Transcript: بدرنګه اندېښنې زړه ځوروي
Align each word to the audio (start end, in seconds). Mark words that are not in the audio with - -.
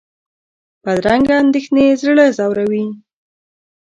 بدرنګه 0.83 1.35
اندېښنې 1.43 1.87
زړه 2.01 2.25
ځوروي 2.37 2.85